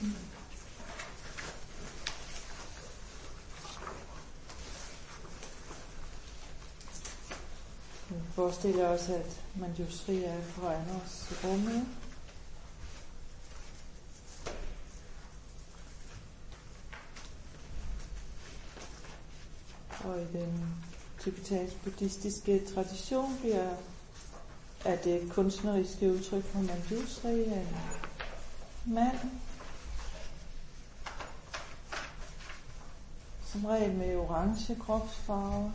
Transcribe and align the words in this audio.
Jeg 0.00 0.08
forestiller 8.34 8.88
også, 8.88 9.14
at 9.14 9.40
man 9.54 9.70
just 9.78 10.08
er 10.08 10.42
foran 10.42 10.84
os 11.04 11.30
i 11.30 11.46
rummet. 11.46 11.86
Og 20.04 20.20
i 20.22 20.24
den 20.38 20.76
tibetansk-buddhistiske 21.20 22.62
tradition 22.74 23.38
bliver 23.40 23.76
er 24.84 24.96
det 24.96 25.30
kunstneriske 25.30 26.12
udtryk 26.12 26.44
for 26.44 26.58
Manjusri 26.58 27.44
en 27.44 27.68
mand, 28.84 29.18
som 33.56 33.64
regel 33.66 33.94
med 33.96 34.16
orange 34.16 34.74
kropsfarve, 34.74 35.72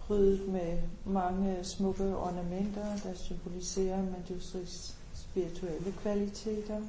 prydet 0.00 0.48
med 0.48 0.82
mange 1.04 1.64
smukke 1.64 2.16
ornamenter, 2.16 2.96
der 2.96 3.14
symboliserer 3.14 4.02
Manjusris 4.02 4.96
spirituelle 5.14 5.92
kvaliteter. 5.92 6.80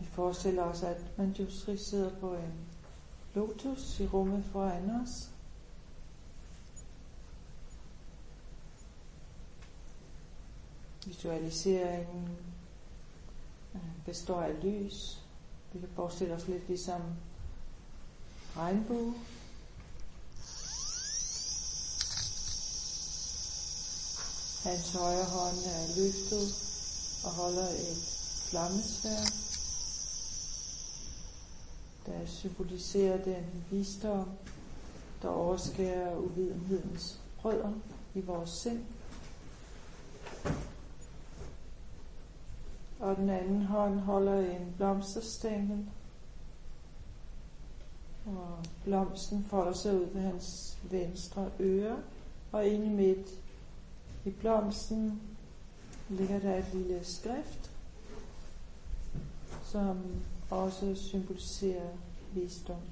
Vi 0.00 0.06
forestiller 0.06 0.62
os, 0.62 0.82
at 0.82 1.18
Manjusri 1.18 1.76
sidder 1.76 2.10
på 2.20 2.34
en 2.34 2.52
lotus 3.34 4.00
i 4.00 4.06
rummet 4.06 4.44
foran 4.52 4.90
os. 5.02 5.33
Visualiseringen 11.06 12.28
øh, 13.74 13.80
består 14.06 14.40
af 14.40 14.54
lys. 14.62 15.18
Vi 15.72 15.78
kan 15.78 15.88
forestille 15.94 16.34
os 16.34 16.48
lidt 16.48 16.68
ligesom 16.68 17.00
regnbue. 18.56 19.14
Hans 24.64 24.92
højre 24.92 25.24
hånd 25.24 25.56
er 25.56 25.86
løftet 25.96 26.54
og 27.24 27.30
holder 27.30 27.68
et 27.68 27.96
flammesvær, 28.50 29.24
der 32.06 32.26
symboliserer 32.26 33.24
den 33.24 33.64
visdom, 33.70 34.28
der 35.22 35.28
overskærer 35.28 36.16
uvidenhedens 36.16 37.20
rødder 37.44 37.72
i 38.14 38.20
vores 38.20 38.50
sind. 38.50 38.86
Og 43.04 43.16
den 43.16 43.30
anden 43.30 43.62
hånd 43.62 44.00
holder 44.00 44.38
en 44.40 44.74
blomsterstængel, 44.76 45.86
og 48.26 48.58
blomsten 48.84 49.44
folder 49.44 49.72
sig 49.72 49.94
ud 49.94 50.06
ved 50.06 50.20
hans 50.22 50.78
venstre 50.90 51.50
øre, 51.60 51.96
og 52.52 52.66
inde 52.66 52.90
midt 52.90 53.28
i 54.24 54.30
blomsten 54.30 55.20
ligger 56.08 56.38
der 56.38 56.56
et 56.56 56.74
lille 56.74 57.04
skrift, 57.04 57.70
som 59.64 59.98
også 60.50 60.94
symboliserer 60.94 61.90
visdom, 62.32 62.82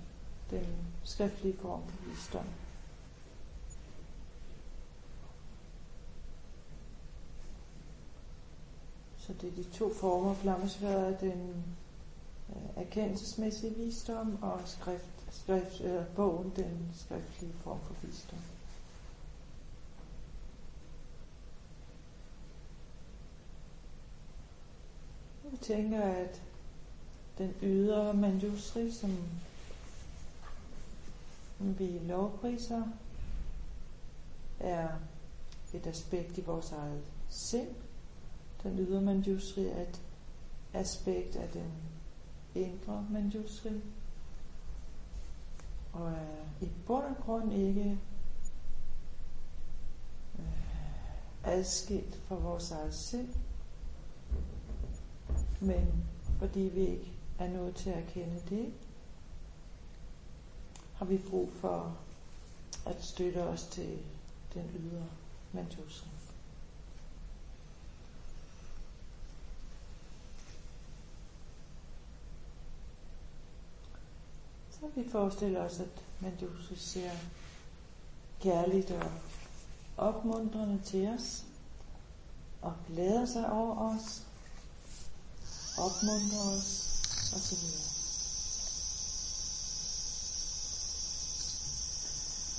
den 0.50 0.66
skriftlige 1.04 1.56
form 1.56 1.82
for 1.88 2.10
visdom. 2.10 2.46
Så 9.26 9.32
det 9.40 9.48
er 9.48 9.54
de 9.62 9.64
to 9.64 9.94
former, 9.94 10.34
flammesværet, 10.34 11.20
den 11.20 11.64
øh, 12.48 12.82
erkendelsesmæssige 12.84 13.74
visdom 13.74 14.42
og 14.42 14.60
skrift, 14.66 15.26
skrift, 15.30 15.80
øh, 15.80 16.06
bogen, 16.16 16.52
den 16.56 16.90
skriftlige 16.94 17.52
form 17.52 17.78
for 17.80 17.94
visdom. 18.02 18.38
Jeg 25.52 25.60
tænker, 25.60 26.02
at 26.02 26.42
den 27.38 27.54
ydre 27.62 28.14
manjusri, 28.14 28.90
som 28.92 29.18
vi 31.58 31.98
lovpriser, 31.98 32.82
er 34.60 34.88
et 35.74 35.86
aspekt 35.86 36.38
i 36.38 36.40
vores 36.40 36.72
eget 36.72 37.02
sind. 37.28 37.68
Den 38.62 38.78
ydre 38.78 39.00
manjusri 39.00 39.66
er 39.66 39.82
et 39.82 40.02
aspekt 40.72 41.36
af 41.36 41.48
den 41.48 41.72
indre 42.54 43.06
manjusri. 43.10 43.80
Og 45.92 46.10
er 46.10 46.44
i 46.60 46.68
bund 46.86 47.04
og 47.04 47.16
grund 47.16 47.52
ikke 47.52 47.98
øh, 50.38 50.44
adskilt 51.44 52.14
fra 52.28 52.34
vores 52.34 52.70
eget 52.70 52.94
sind 52.94 53.34
men 55.62 56.04
fordi 56.38 56.60
vi 56.60 56.80
ikke 56.80 57.12
er 57.38 57.48
nået 57.48 57.74
til 57.74 57.90
at 57.90 58.06
kende 58.06 58.42
det, 58.48 58.72
har 60.94 61.04
vi 61.04 61.18
brug 61.18 61.52
for 61.52 61.96
at 62.86 63.04
støtte 63.04 63.42
os 63.42 63.66
til 63.66 63.98
den 64.54 64.70
ydre 64.76 65.06
manjusri. 65.52 66.08
Så 74.82 74.88
vi 74.96 75.08
forestiller 75.10 75.60
os, 75.60 75.80
at 75.80 76.04
Manjusri 76.20 76.76
ser 76.76 77.10
kærligt 78.40 78.90
og 78.90 79.10
opmuntrende 79.96 80.80
til 80.84 81.08
os 81.08 81.44
og 82.62 82.72
glæder 82.88 83.26
sig 83.26 83.52
over 83.52 83.76
os 83.76 84.22
opmuntrer 85.78 86.56
os 86.56 87.00
osv. 87.36 87.64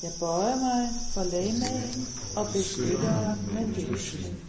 Jeg 0.03 0.11
bøjer 0.19 0.55
mig 0.55 0.89
for 1.13 1.23
lagmagen 1.23 2.07
og 2.37 2.45
beskytter 2.53 3.35
Medusen. 3.53 4.39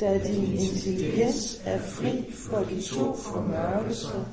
Da 0.00 0.18
din 0.28 0.52
intelligens 0.52 1.60
er 1.64 1.80
fri 1.80 2.32
for 2.32 2.58
de 2.58 2.82
to 2.82 3.16
formørkelser, 3.16 4.24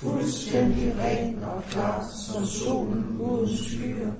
fuldstændig 0.00 0.94
ren 0.98 1.44
og 1.44 1.62
klar 1.70 2.06
som 2.26 2.46
solen 2.46 3.20
uden 3.20 3.56
skyer, 3.56 4.10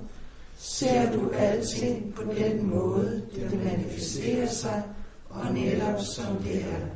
ser 0.56 1.12
du 1.12 1.30
alting 1.30 2.14
på 2.14 2.22
den 2.38 2.70
måde, 2.70 3.22
det 3.34 3.64
manifesterer 3.64 4.48
sig, 4.48 4.82
og 5.30 5.54
netop 5.54 6.00
som 6.00 6.36
det 6.36 6.56
er 6.62 6.86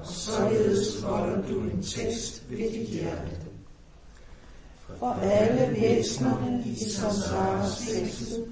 og 0.00 0.06
således 0.06 1.02
holder 1.02 1.48
du 1.48 1.60
en 1.60 1.82
tekst 1.82 2.42
ved 2.50 2.70
dit 2.70 2.88
hjerte. 2.88 3.30
For 4.98 5.12
alle 5.22 5.80
væsnerne 5.80 6.62
i 6.66 6.90
samsaras 6.90 7.86
fængsel, 7.86 8.44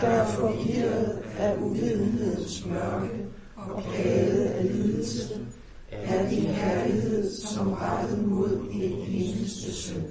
der 0.00 0.06
er 0.08 0.26
forvirret 0.26 1.22
af 1.38 1.56
uvidenhedens 1.62 2.66
mørke 2.66 3.26
og 3.56 3.82
plaget 3.82 4.44
af 4.44 4.64
lidelse, 4.64 5.43
er 6.02 6.30
din 6.30 6.42
herlighed 6.46 7.30
som 7.32 7.72
rettet 7.72 8.28
mod 8.28 8.50
en 8.72 8.82
eneste 8.82 9.74
søn. 9.74 10.02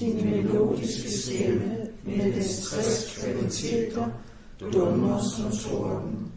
Din 0.00 0.30
melodiske 0.30 1.10
stemme 1.10 1.76
med 2.04 2.32
dens 2.32 2.60
tres 2.60 3.18
kvaliteter 3.20 4.08
dummer 4.72 5.22
som 5.36 5.50
torden, 5.50 6.32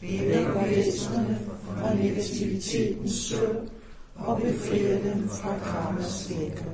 Vi 0.00 0.20
vækker 0.20 0.64
væsenerne 0.64 1.38
fra 1.64 1.94
negativitetens 1.94 3.12
søvn 3.12 3.68
og 4.14 4.40
befrier 4.40 5.02
dem 5.02 5.28
fra 5.28 5.58
karmas 5.58 6.30
lækker. 6.30 6.64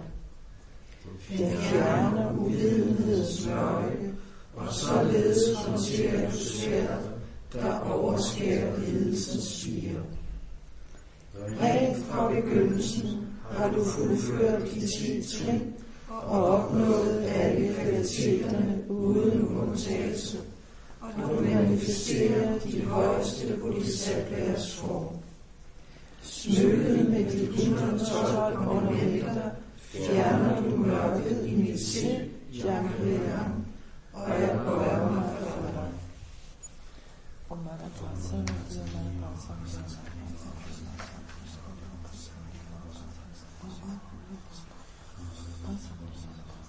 Den 1.38 1.56
fjerner 1.56 2.38
uvidenhedens 2.38 3.46
mørke, 3.46 4.12
og 4.56 4.72
således 4.72 5.56
håndterer 5.56 6.30
du 6.30 6.36
sværet, 6.36 7.10
der 7.52 7.78
overskærer 7.78 8.80
lidelsens 8.80 9.44
spire. 9.44 10.00
Rent 11.40 12.04
fra 12.04 12.32
begyndelsen 12.34 13.26
har 13.50 13.70
du 13.70 13.84
fuldført 13.84 14.62
de 14.74 14.80
ti 14.80 15.22
trin 15.22 15.74
og 16.08 16.44
opnået 16.46 17.24
alle 17.28 17.74
kvaliteterne 17.74 18.82
uden 18.88 19.48
undtagelse 19.56 20.38
og 21.00 21.08
du 21.16 21.40
manifesterer 21.40 22.58
de 22.58 22.84
højeste 22.84 23.56
bodhisattvas 23.62 24.76
form. 24.76 25.16
Smykket 26.22 27.08
med 27.10 27.24
de 27.24 27.42
112 27.42 28.58
ornamenter 28.58 29.50
fjerner 29.78 30.62
du 30.62 30.76
mørket 30.76 31.46
i 31.46 31.54
mit 31.54 31.80
sind, 31.80 32.30
Jamriam, 32.52 33.64
og 34.12 34.30
jeg 34.40 34.60
bøjer 34.66 35.12
mig 35.12 35.22
for 35.40 35.59
Thank 37.62 37.92
you. 45.74 46.59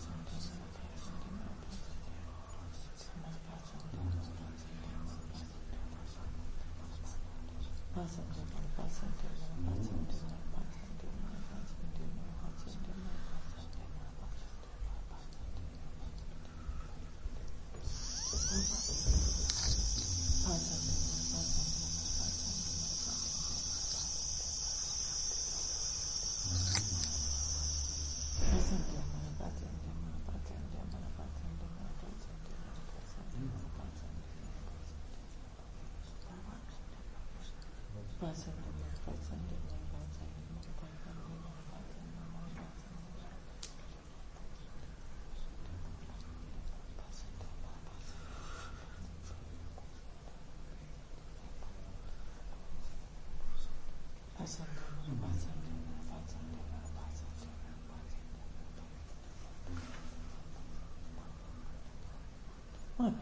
What? 63.01 63.13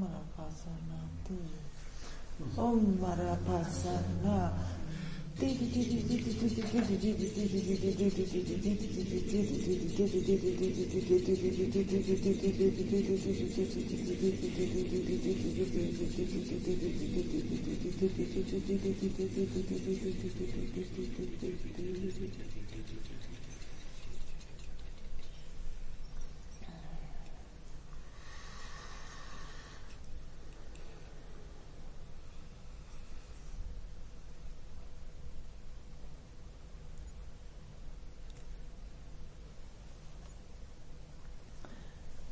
Marapasarnati. 0.00 1.40
Om 2.56 2.98
Marapasarna. 3.00 4.52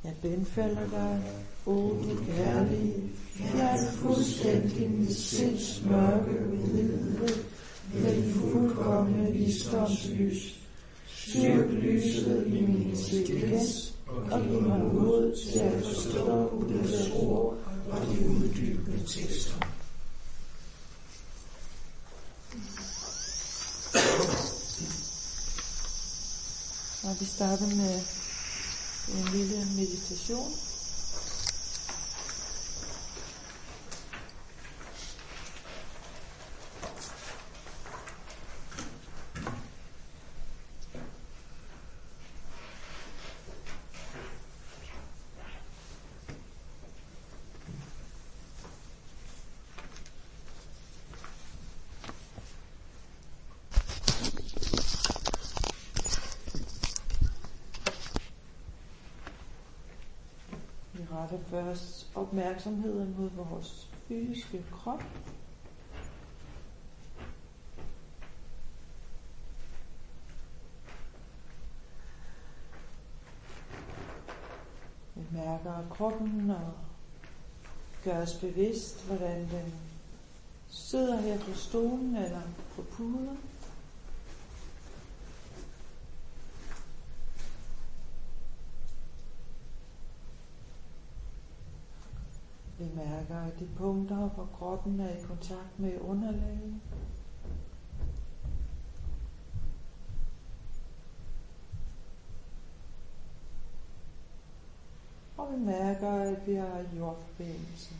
Jeg 0.04 0.12
benfalder 0.22 0.90
dig, 0.90 1.22
o 1.66 1.72
du 1.72 2.24
kærlige, 2.26 2.94
fjern 3.34 3.78
fuldstændig 3.92 4.90
mit 4.90 5.16
sinds 5.16 5.82
mørke 5.84 6.40
hvide, 6.40 7.28
med 7.94 8.14
din 8.14 8.32
fuldkommende 8.32 9.32
visdomslys. 9.32 10.60
Styrk 11.06 11.70
lyset 11.70 12.46
i 12.46 12.50
min 12.50 12.90
intelligens, 12.90 13.94
og 14.06 14.42
giv 14.42 14.60
mig 14.62 14.78
mod 14.78 15.36
til 15.52 15.58
at 15.58 15.82
forstå 15.84 16.48
Buddhas 16.48 17.10
ord 17.14 17.56
og 17.90 18.00
de 18.00 18.28
uddybende 18.28 19.06
tekster. 19.06 19.54
Og 27.04 27.16
vi 27.20 27.24
starter 27.24 27.66
med 27.66 28.00
en 29.16 29.32
lille 29.32 29.64
meditation. 29.76 30.44
Rette 61.32 61.44
først 61.50 62.10
opmærksomheden 62.14 63.14
mod 63.18 63.30
vores 63.30 63.88
fysiske 64.08 64.64
krop. 64.72 65.02
Vi 75.14 75.22
mærker 75.32 75.88
kroppen 75.90 76.50
og 76.50 76.72
gør 78.04 78.22
os 78.22 78.34
bevidst, 78.34 79.06
hvordan 79.06 79.40
den 79.40 79.74
sidder 80.68 81.20
her 81.20 81.38
på 81.38 81.54
stolen 81.54 82.16
eller 82.16 82.40
på 82.76 82.82
puden. 82.82 83.38
Mærker, 92.98 93.36
at 93.36 93.58
de 93.58 93.68
punkter, 93.76 94.28
hvor 94.28 94.48
kroppen 94.58 95.00
er 95.00 95.08
i 95.08 95.22
kontakt 95.26 95.78
med 95.78 96.00
underlaget. 96.00 96.80
Og 105.36 105.52
vi 105.52 105.58
mærker, 105.58 106.10
at 106.10 106.46
vi 106.46 106.54
har 106.54 106.84
jordforbindelse. 106.98 107.94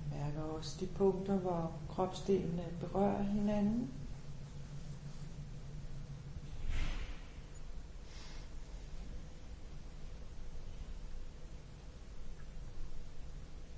Vi 0.00 0.16
mærker 0.18 0.42
også 0.42 0.76
de 0.80 0.86
punkter, 0.86 1.34
hvor 1.34 1.72
kropsdelene 1.88 2.64
berører 2.80 3.22
hinanden. 3.22 3.90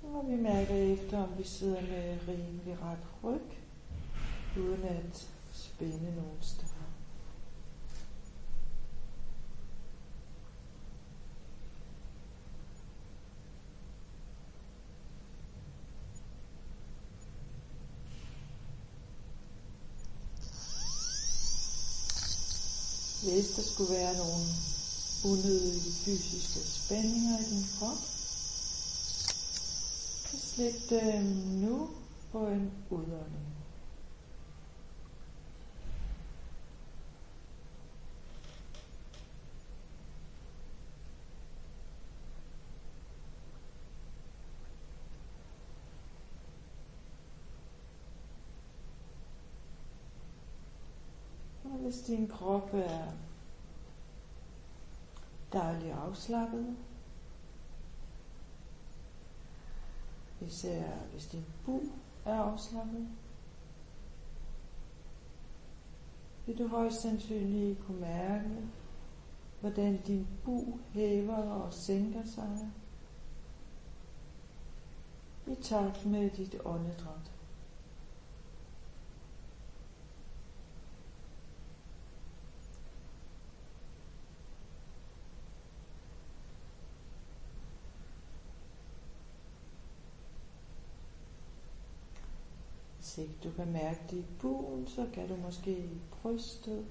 Og 0.03 0.25
vi 0.27 0.35
mærker 0.35 0.75
efter, 1.09 1.23
om 1.23 1.37
vi 1.37 1.43
sidder 1.43 1.81
med 1.81 2.17
rimelig 2.27 2.77
ret 2.81 2.97
ryg, 3.23 3.41
uden 4.57 4.83
at 4.83 5.27
spænde 5.53 6.15
nogen 6.15 6.41
steder. 6.41 6.69
Hvis 23.23 23.55
der 23.55 23.61
skulle 23.61 23.93
være 23.93 24.17
nogle 24.17 24.45
unødige 25.25 25.91
fysiske 25.91 26.59
spændinger 26.59 27.39
i 27.39 27.43
din 27.43 27.65
krop, 27.79 28.18
så 30.49 30.55
slip 30.55 31.01
dem 31.01 31.23
nu 31.61 31.87
på 32.31 32.47
en 32.47 32.71
udånding. 32.89 33.49
Hvis 51.81 52.01
din 52.01 52.27
krop 52.27 52.69
er 52.73 53.11
dejligt 55.53 55.93
afslappet, 55.93 56.77
især 60.41 60.91
hvis 61.11 61.25
din 61.25 61.45
bug 61.65 61.83
er 62.25 62.35
afslappet, 62.35 63.07
vil 66.45 66.57
du 66.57 66.67
højst 66.67 67.01
sandsynligt 67.01 67.79
kunne 67.85 67.99
mærke, 67.99 68.49
hvordan 69.61 70.01
din 70.01 70.27
bug 70.45 70.79
hæver 70.91 71.37
og 71.37 71.73
sænker 71.73 72.25
sig 72.25 72.71
i 75.47 75.55
takt 75.61 76.05
med 76.05 76.29
dit 76.29 76.55
åndedræt. 76.65 77.38
Ansigt. 93.09 93.43
du 93.43 93.51
kan 93.51 93.71
mærke 93.71 93.99
det 94.09 94.17
i 94.17 94.25
buen, 94.41 94.87
så 94.87 95.07
kan 95.13 95.27
du 95.29 95.35
måske 95.35 95.71
i 95.71 95.99
brystet. 96.11 96.85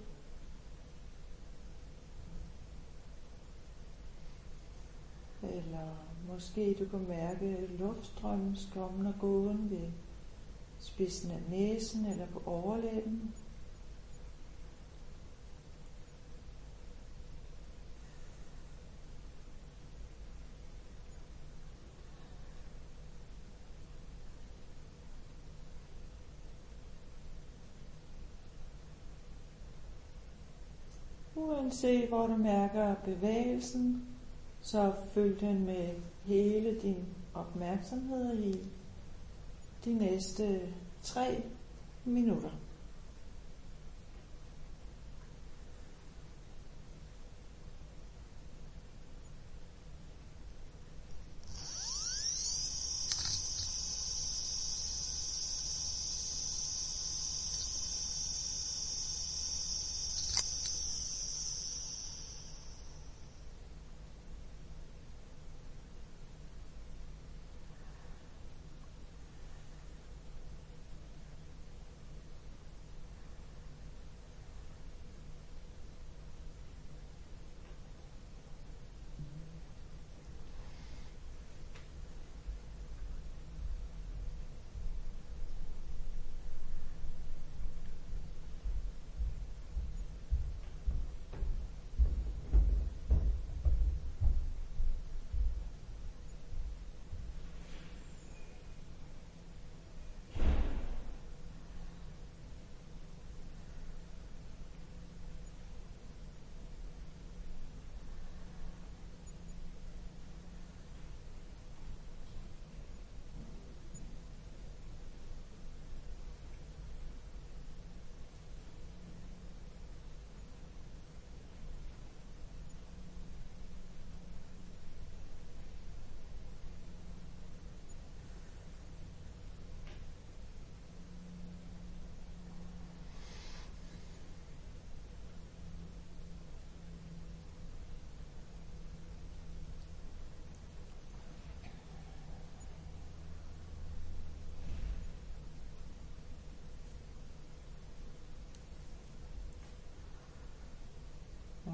Eller 5.42 5.96
måske 6.32 6.76
du 6.78 6.88
kan 6.88 7.08
mærke 7.08 7.66
luftstrømmen 7.78 8.56
skommen 8.56 9.06
og 9.06 9.14
gåen 9.20 9.70
ved 9.70 9.90
spidsen 10.78 11.30
af 11.30 11.42
næsen 11.50 12.06
eller 12.06 12.26
på 12.26 12.42
overlæben. 12.46 13.34
Se, 31.75 32.06
hvor 32.06 32.26
du 32.26 32.37
mærker 32.37 32.94
bevægelsen, 32.94 34.04
så 34.60 34.92
følg 35.12 35.40
den 35.40 35.66
med 35.66 35.88
hele 36.25 36.80
din 36.82 37.04
opmærksomhed 37.34 38.38
i 38.38 38.58
de 39.84 39.94
næste 39.94 40.60
tre 41.02 41.42
minutter. 42.04 42.50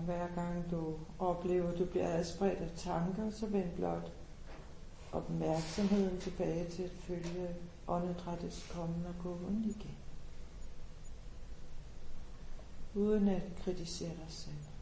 Hver 0.04 0.34
gang 0.34 0.70
du 0.70 0.94
oplever, 1.18 1.72
at 1.72 1.78
du 1.78 1.84
bliver 1.84 2.08
adspredt 2.08 2.58
af 2.58 2.70
tanker, 2.76 3.30
så 3.30 3.46
vend 3.46 3.70
blot 3.76 4.12
opmærksomheden 5.12 6.18
tilbage 6.20 6.70
til 6.70 6.82
at 6.82 6.90
følge 6.90 7.48
åndedrættets 7.88 8.70
kommen 8.72 9.06
og 9.06 9.14
gåen 9.22 9.64
igen. 9.64 9.96
Uden 12.94 13.28
at 13.28 13.42
kritisere 13.64 14.08
dig 14.08 14.26
selv. 14.28 14.73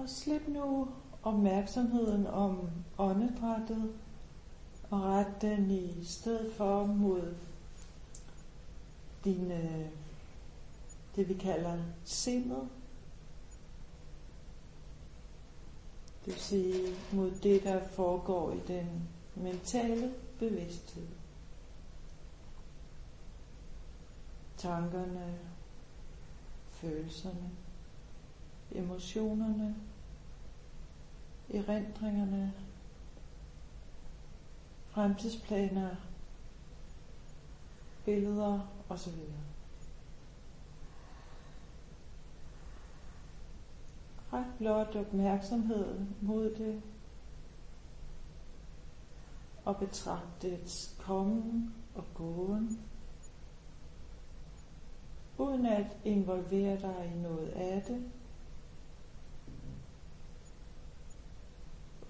Og 0.00 0.08
slip 0.08 0.48
nu 0.48 0.88
opmærksomheden 1.22 2.26
om 2.26 2.70
åndedrættet 2.98 3.92
og 4.90 5.00
ret 5.02 5.34
den 5.40 5.70
i 5.70 6.04
stedet 6.04 6.52
for 6.54 6.86
mod 6.86 7.34
dine, 9.24 9.54
øh, 9.54 9.86
det 11.16 11.28
vi 11.28 11.34
kalder 11.34 11.78
sindet. 12.04 12.68
Det 16.24 16.34
vil 16.34 16.40
sige 16.40 16.96
mod 17.12 17.30
det, 17.30 17.62
der 17.62 17.88
foregår 17.88 18.52
i 18.52 18.60
den 18.68 19.08
mentale 19.34 20.14
bevidsthed. 20.38 21.06
Tankerne, 24.56 25.38
følelserne, 26.70 27.50
emotionerne, 28.74 29.76
erindringerne, 31.54 32.52
fremtidsplaner, 34.88 35.96
billeder 38.04 38.68
osv. 38.88 39.18
Ret 44.32 44.54
blot 44.58 44.96
opmærksomhed 44.96 46.06
mod 46.20 46.54
det 46.54 46.82
og 49.64 49.76
betragt 49.76 50.42
dets 50.42 50.96
kommen 50.98 51.74
og 51.94 52.04
gåen, 52.14 52.80
uden 55.38 55.66
at 55.66 55.96
involvere 56.04 56.80
dig 56.80 57.12
i 57.16 57.18
noget 57.18 57.48
af 57.48 57.82
det, 57.82 58.10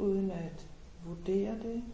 uden 0.01 0.31
at 0.31 0.67
vurdere 1.05 1.59
det, 1.63 1.85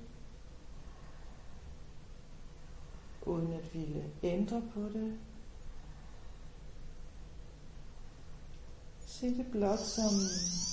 uden 3.27 3.53
at 3.53 3.75
ville 3.75 4.05
ændre 4.23 4.63
på 4.75 4.81
det. 4.81 5.19
Se 9.07 9.27
det 9.27 9.47
blot 9.53 9.87
som 9.87 10.15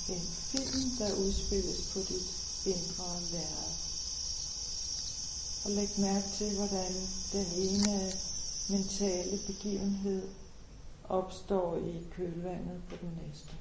en 0.10 0.28
film, 0.30 0.90
der 1.00 1.16
udspilles 1.16 1.82
på 1.94 2.00
dit 2.00 2.34
indre 2.66 3.20
lærred. 3.32 3.74
Og 5.66 5.72
læg 5.72 5.90
mærke 6.00 6.28
til, 6.32 6.56
hvordan 6.56 6.94
den 7.34 7.46
ene 7.58 8.13
mentale 8.70 9.40
begivenhed 9.48 10.28
opstår 11.10 11.78
i 11.78 12.04
kølvandet 12.12 12.82
på 12.90 12.96
den 13.02 13.20
næste. 13.28 13.56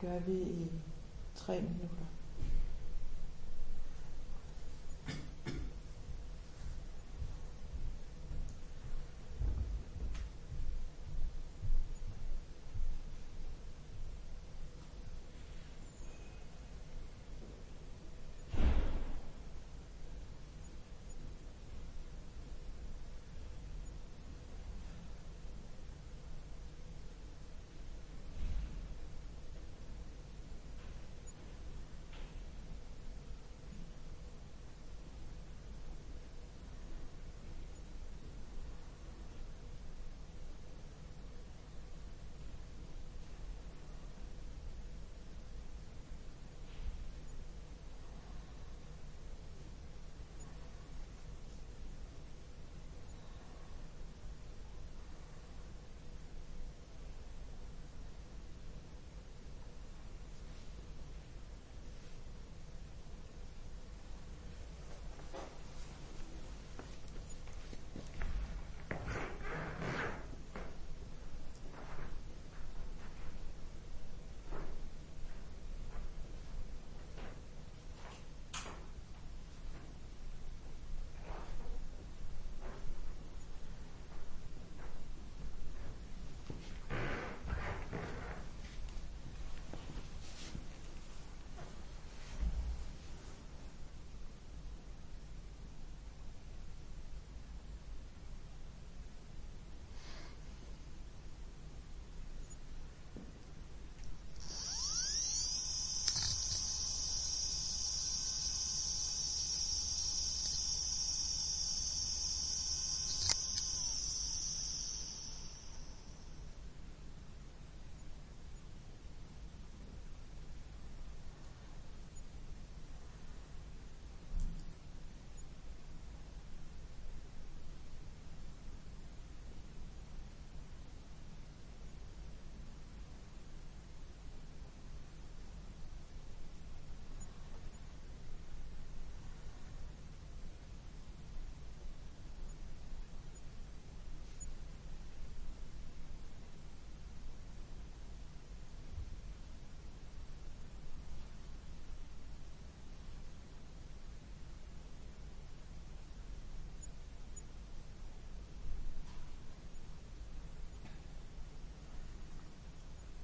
Gør 0.00 0.18
vi 0.18 0.32
i 0.32 0.70
tre 1.34 1.60
minutter. 1.60 2.04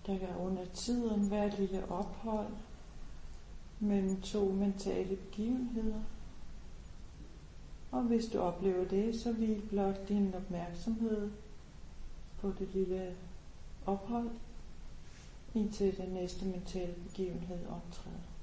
Der 0.06 0.18
kan 0.18 0.36
under 0.40 0.64
tiden 0.64 1.30
være 1.30 1.46
et 1.46 1.58
lille 1.58 1.90
ophold 1.90 2.52
mellem 3.80 4.20
to 4.20 4.44
mentale 4.44 5.16
begivenheder. 5.16 6.00
Og 7.90 8.02
hvis 8.02 8.26
du 8.26 8.40
oplever 8.40 8.88
det, 8.88 9.20
så 9.20 9.32
vil 9.32 9.62
blot 9.70 10.08
din 10.08 10.34
opmærksomhed 10.34 11.30
på 12.40 12.52
det 12.58 12.68
lille 12.74 13.16
ophold, 13.86 14.30
indtil 15.54 15.96
den 15.96 16.08
næste 16.08 16.44
mentale 16.44 16.94
begivenhed 17.08 17.66
optræder. 17.66 18.33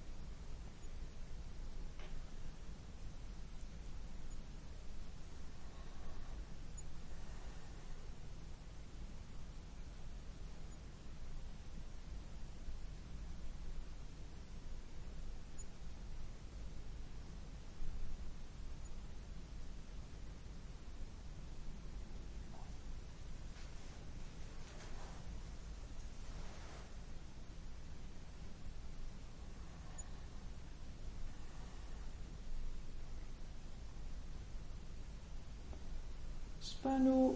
Spørg 36.71 36.99
nu 36.99 37.36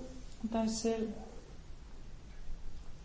dig 0.52 0.70
selv, 0.70 1.14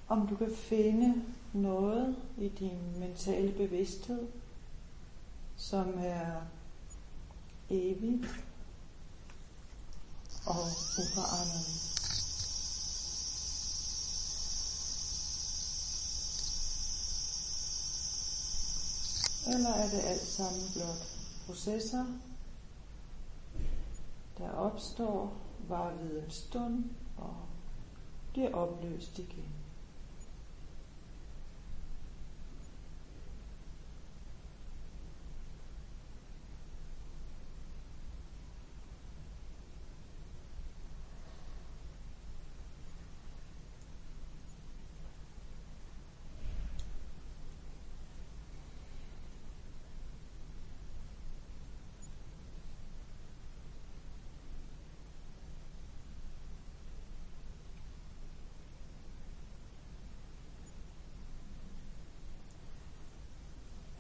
om 0.08 0.26
du 0.26 0.36
kan 0.36 0.54
finde 0.56 1.24
noget 1.52 2.16
i 2.38 2.48
din 2.48 2.98
mentale 2.98 3.52
bevidsthed, 3.52 4.28
som 5.56 5.94
er 5.98 6.42
evigt 7.70 8.26
og 10.46 10.62
uforanderligt. 10.98 11.86
Eller 19.46 19.70
er 19.70 19.90
det 19.90 20.00
alt 20.04 20.26
sammen 20.26 20.62
blot 20.74 21.06
processer, 21.46 22.04
der 24.38 24.50
opstår, 24.50 25.49
var 25.70 25.92
ved 26.02 26.22
en 26.22 26.30
stund 26.30 26.84
og 27.16 27.34
bliver 28.32 28.54
opløst 28.54 29.18
igen? 29.18 29.59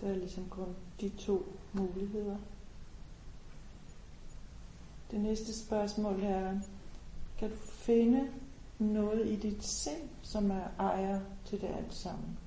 Der 0.00 0.08
er 0.08 0.16
ligesom 0.16 0.48
kun 0.48 0.76
de 1.00 1.08
to 1.08 1.52
muligheder. 1.72 2.36
Det 5.10 5.20
næste 5.20 5.58
spørgsmål 5.64 6.20
er, 6.22 6.60
kan 7.38 7.50
du 7.50 7.56
finde 7.56 8.30
noget 8.78 9.26
i 9.28 9.36
dit 9.36 9.64
sind, 9.64 10.08
som 10.22 10.50
er 10.50 10.68
ejer 10.78 11.20
til 11.44 11.60
det 11.60 11.68
alt 11.68 11.94
sammen? 11.94 12.38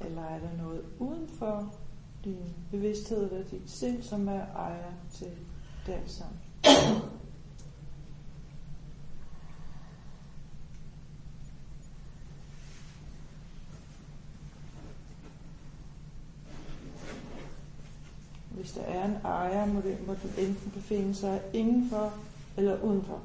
Eller 0.00 0.22
er 0.22 0.38
der 0.38 0.56
noget 0.56 0.84
uden 0.98 1.25
for 1.38 1.72
din 2.24 2.54
bevidsthed 2.70 3.32
eller 3.32 3.48
dit 3.48 3.70
sind, 3.70 4.02
som 4.02 4.28
er 4.28 4.46
ejer 4.56 4.92
til 5.12 5.30
det 5.86 5.92
alt 5.92 6.10
sammen? 6.10 6.38
Hvis 18.50 18.72
der 18.72 18.82
er 18.82 19.04
en 19.04 19.16
ejer, 19.24 19.66
må, 19.66 19.80
det, 19.80 20.06
må 20.06 20.14
den 20.14 20.30
enten 20.46 20.70
befinde 20.70 21.14
sig 21.14 21.42
indenfor 21.52 22.12
eller 22.56 22.82
udenfor 22.82 23.20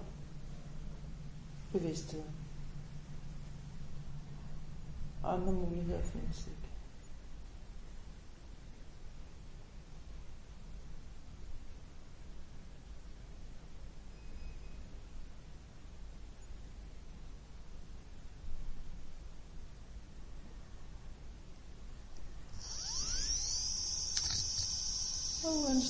bevidstheden. 1.72 2.32
Andre 5.24 5.52
muligheder 5.54 6.02
findes 6.04 6.48
ikke. 6.48 6.61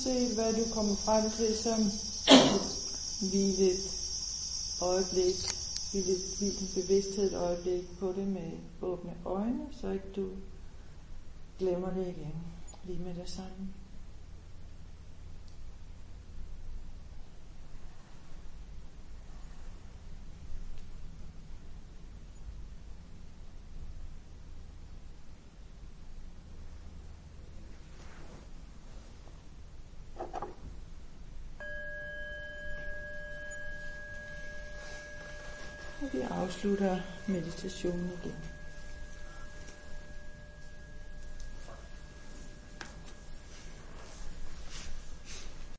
Uanset 0.06 0.34
hvad 0.34 0.52
du 0.52 0.74
kommer 0.74 0.94
frem 0.96 1.30
til 1.30 1.58
som 1.58 1.80
hvilet 3.30 3.80
øjeblik, 4.80 5.36
hvile 5.90 6.16
din 6.40 6.68
bevidsthed 6.74 7.32
et 7.32 7.38
øjeblik 7.38 7.98
på 7.98 8.12
det 8.16 8.26
med 8.26 8.50
åbne 8.82 9.12
øjne, 9.24 9.60
så 9.80 9.90
ikke 9.90 10.12
du 10.16 10.28
glemmer 11.58 11.90
det 11.94 12.06
igen 12.06 12.34
lige 12.84 12.98
med 12.98 13.14
det 13.14 13.30
samme. 13.30 13.68
Slutter 36.62 37.02
meditationen 37.26 38.10
igen. 38.22 38.61